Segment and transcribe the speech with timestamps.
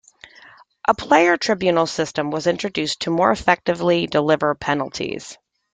[0.87, 5.37] A player tribunal system was introduced to more effectively deliver penalties.